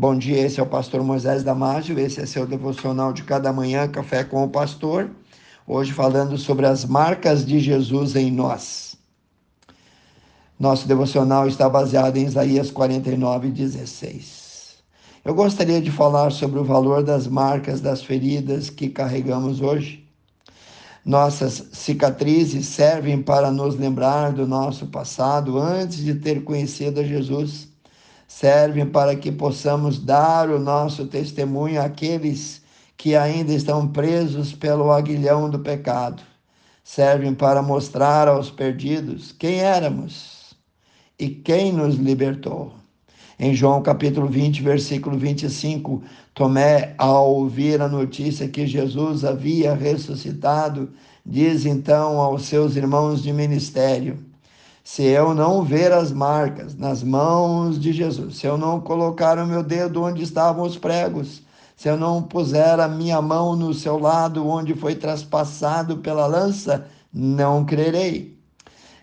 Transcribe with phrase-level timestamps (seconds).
[0.00, 3.88] Bom dia, esse é o pastor Moisés Damásio, esse é seu devocional de cada manhã,
[3.88, 5.10] Café com o Pastor.
[5.66, 8.96] Hoje falando sobre as marcas de Jesus em nós.
[10.56, 14.76] Nosso devocional está baseado em Isaías 49, 16.
[15.24, 20.08] Eu gostaria de falar sobre o valor das marcas das feridas que carregamos hoje.
[21.04, 27.66] Nossas cicatrizes servem para nos lembrar do nosso passado antes de ter conhecido a Jesus
[28.28, 32.62] servem para que possamos dar o nosso testemunho àqueles
[32.94, 36.22] que ainda estão presos pelo aguilhão do pecado.
[36.84, 40.54] Servem para mostrar aos perdidos quem éramos
[41.18, 42.74] e quem nos libertou.
[43.38, 46.02] Em João capítulo 20, versículo 25,
[46.34, 50.90] Tomé, ao ouvir a notícia que Jesus havia ressuscitado,
[51.24, 54.18] diz então aos seus irmãos de ministério:
[54.90, 59.46] se eu não ver as marcas nas mãos de Jesus, se eu não colocar o
[59.46, 61.42] meu dedo onde estavam os pregos,
[61.76, 66.86] se eu não puser a minha mão no seu lado onde foi traspassado pela lança,
[67.12, 68.38] não crerei.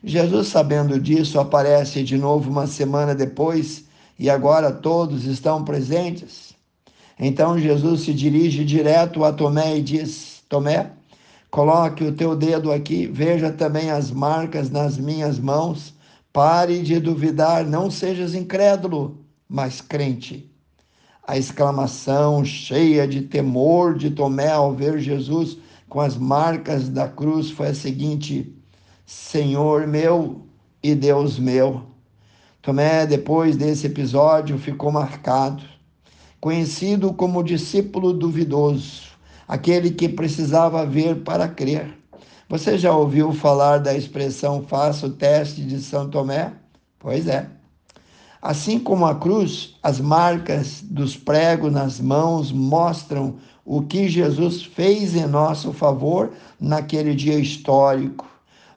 [0.03, 3.85] Jesus, sabendo disso, aparece de novo uma semana depois
[4.17, 6.55] e agora todos estão presentes.
[7.19, 10.93] Então Jesus se dirige direto a Tomé e diz: Tomé,
[11.55, 15.93] Coloque o teu dedo aqui, veja também as marcas nas minhas mãos.
[16.33, 20.51] Pare de duvidar, não sejas incrédulo, mas crente.
[21.25, 27.51] A exclamação cheia de temor de Tomé ao ver Jesus com as marcas da cruz
[27.51, 28.53] foi a seguinte:
[29.05, 30.41] Senhor meu
[30.83, 31.83] e Deus meu.
[32.61, 35.63] Tomé, depois desse episódio, ficou marcado,
[36.41, 39.14] conhecido como discípulo duvidoso
[39.47, 41.97] aquele que precisava ver para crer.
[42.47, 46.53] Você já ouviu falar da expressão faça o teste de São Tomé?
[46.99, 47.49] Pois é.
[48.41, 55.15] Assim como a cruz, as marcas dos pregos nas mãos mostram o que Jesus fez
[55.15, 58.27] em nosso favor naquele dia histórico.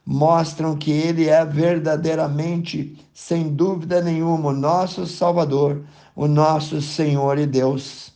[0.03, 5.83] Mostram que Ele é verdadeiramente, sem dúvida nenhuma, o nosso Salvador,
[6.15, 8.11] o nosso Senhor e Deus.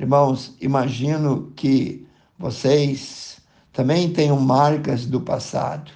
[0.00, 3.36] Irmãos, imagino que vocês
[3.70, 5.92] também tenham marcas do passado,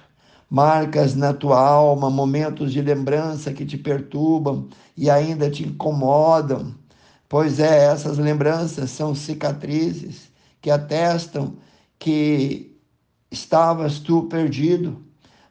[0.47, 6.75] marcas na tua alma, momentos de lembrança que te perturbam e ainda te incomodam.
[7.27, 10.29] Pois é, essas lembranças são cicatrizes
[10.61, 11.55] que atestam
[11.97, 12.77] que
[13.31, 15.03] estavas tu perdido,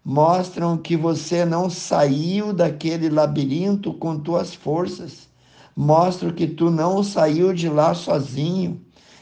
[0.04, 5.28] mostram que você não saiu daquele labirinto com tuas forças
[5.76, 8.80] mostra que tu não saiu de lá sozinho.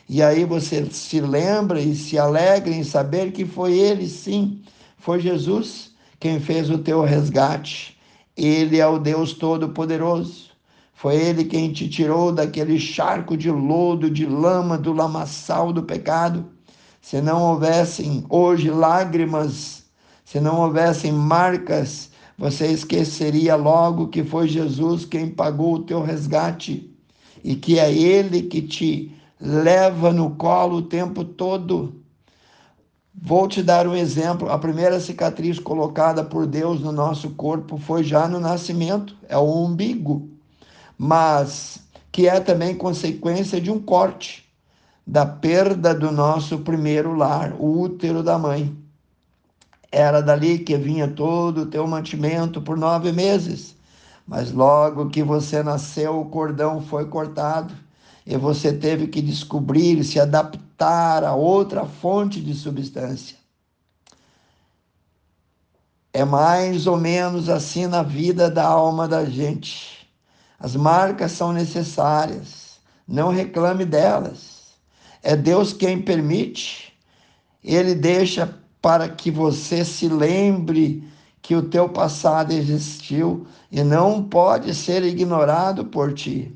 [0.09, 4.63] E aí você se lembra e se alegra em saber que foi Ele, sim,
[4.99, 5.93] foi Jesus
[6.23, 7.99] quem fez o teu resgate.
[8.37, 10.51] Ele é o Deus Todo-Poderoso.
[10.95, 16.47] Foi Ele quem te tirou daquele charco de lodo, de lama, do lamaçal do pecado.
[17.01, 19.83] Se não houvessem hoje lágrimas,
[20.25, 26.93] se não houvessem marcas você esqueceria logo que foi Jesus quem pagou o teu resgate
[27.45, 32.03] e que é Ele que te leva no colo o tempo todo.
[33.15, 34.51] Vou te dar um exemplo.
[34.51, 39.65] A primeira cicatriz colocada por Deus no nosso corpo foi já no nascimento, é o
[39.65, 40.29] umbigo,
[40.99, 41.79] mas
[42.11, 44.53] que é também consequência de um corte,
[45.07, 48.82] da perda do nosso primeiro lar, o útero da mãe.
[49.93, 53.77] Era dali que vinha todo o teu mantimento por nove meses.
[54.27, 57.75] Mas logo que você nasceu, o cordão foi cortado
[58.25, 63.37] e você teve que descobrir, se adaptar a outra fonte de substância.
[66.15, 70.09] É mais ou menos assim na vida da alma da gente.
[70.59, 74.63] As marcas são necessárias, não reclame delas.
[75.23, 76.93] É Deus quem permite,
[77.63, 81.05] Ele deixa para que você se lembre
[81.41, 86.53] que o teu passado existiu e não pode ser ignorado por ti.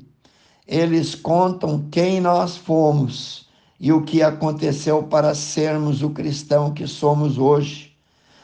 [0.67, 3.47] Eles contam quem nós fomos
[3.79, 7.93] e o que aconteceu para sermos o cristão que somos hoje.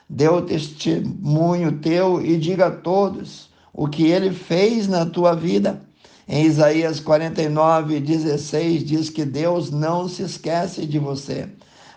[0.10, 5.82] Dê o testemunho teu e diga a todos o que ele fez na tua vida.
[6.26, 11.50] Em Isaías 49, 16, diz que Deus não se esquece de você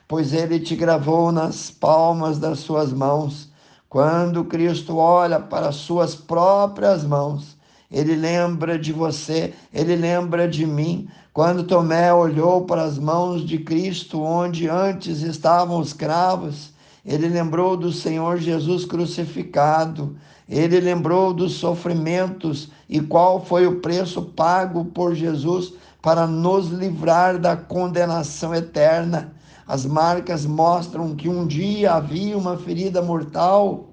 [0.09, 3.51] pois ele te gravou nas palmas das suas mãos.
[3.89, 7.57] Quando Cristo olha para as suas próprias mãos,
[7.91, 11.09] ele lembra de você, ele lembra de mim.
[11.33, 16.73] Quando Tomé olhou para as mãos de Cristo, onde antes estavam os cravos,
[17.05, 20.17] ele lembrou do Senhor Jesus crucificado.
[20.49, 27.39] Ele lembrou dos sofrimentos e qual foi o preço pago por Jesus para nos livrar
[27.39, 29.33] da condenação eterna.
[29.67, 33.89] As marcas mostram que um dia havia uma ferida mortal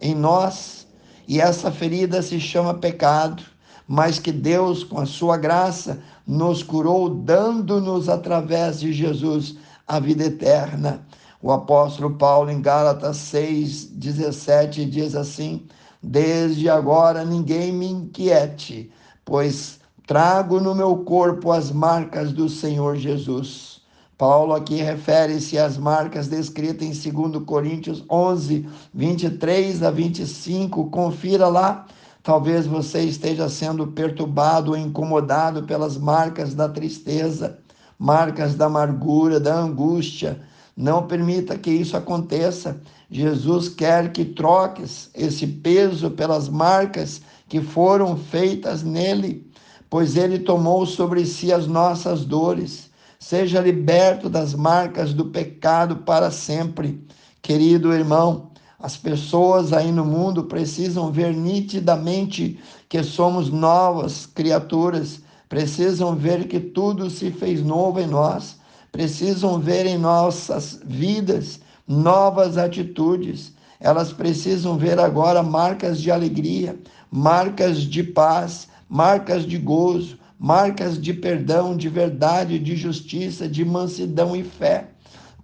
[0.00, 0.86] em nós
[1.26, 3.42] e essa ferida se chama pecado,
[3.86, 10.24] mas que Deus, com a sua graça, nos curou, dando-nos através de Jesus a vida
[10.24, 11.06] eterna.
[11.42, 15.66] O apóstolo Paulo, em Gálatas 6, 17, diz assim:
[16.02, 18.90] Desde agora ninguém me inquiete,
[19.24, 23.77] pois trago no meu corpo as marcas do Senhor Jesus.
[24.18, 30.90] Paulo aqui refere-se às marcas descritas em 2 Coríntios 11, 23 a 25.
[30.90, 31.86] Confira lá.
[32.20, 37.60] Talvez você esteja sendo perturbado ou incomodado pelas marcas da tristeza,
[37.96, 40.40] marcas da amargura, da angústia.
[40.76, 42.80] Não permita que isso aconteça.
[43.08, 49.48] Jesus quer que troques esse peso pelas marcas que foram feitas nele,
[49.88, 52.87] pois ele tomou sobre si as nossas dores
[53.18, 57.04] Seja liberto das marcas do pecado para sempre.
[57.42, 66.14] Querido irmão, as pessoas aí no mundo precisam ver nitidamente que somos novas criaturas, precisam
[66.14, 68.56] ver que tudo se fez novo em nós,
[68.92, 73.54] precisam ver em nossas vidas novas atitudes.
[73.80, 76.78] Elas precisam ver agora marcas de alegria,
[77.10, 84.36] marcas de paz, marcas de gozo, marcas de perdão, de verdade, de justiça, de mansidão
[84.36, 84.88] e fé.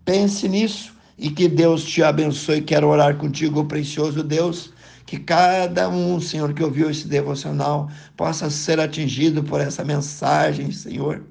[0.04, 2.62] Pense nisso e que Deus te abençoe.
[2.62, 4.72] Quero orar contigo, precioso Deus.
[5.06, 11.22] Que cada um, Senhor, que ouviu esse devocional possa ser atingido por essa mensagem, Senhor.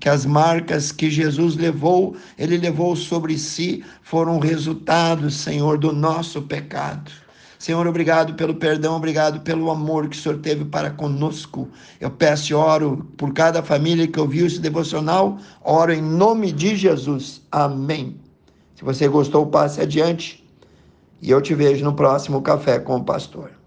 [0.00, 6.42] Que as marcas que Jesus levou, ele levou sobre si, foram resultados, Senhor, do nosso
[6.42, 7.12] pecado.
[7.60, 11.68] Senhor, obrigado pelo perdão, obrigado pelo amor que o Senhor teve para conosco.
[12.00, 16.74] Eu peço e oro por cada família que ouviu esse devocional, oro em nome de
[16.74, 17.42] Jesus.
[17.52, 18.18] Amém.
[18.74, 20.42] Se você gostou, passe adiante
[21.20, 23.59] e eu te vejo no próximo Café com o Pastor.